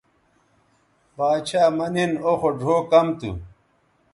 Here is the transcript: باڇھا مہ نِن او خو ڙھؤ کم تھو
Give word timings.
باڇھا 1.17 1.63
مہ 1.77 1.87
نِن 1.93 2.11
او 2.25 2.33
خو 2.41 2.49
ڙھؤ 2.59 2.75
کم 2.91 3.07
تھو 3.19 3.31